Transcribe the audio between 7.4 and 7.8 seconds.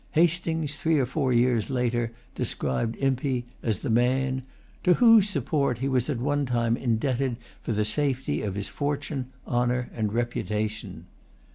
for